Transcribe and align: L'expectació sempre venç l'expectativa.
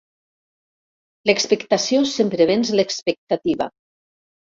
L'expectació 1.29 1.99
sempre 2.13 2.47
venç 2.53 2.71
l'expectativa. 2.79 3.69